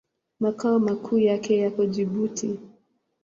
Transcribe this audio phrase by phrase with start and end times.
[0.39, 2.59] Makao makuu yake yako Jibuti.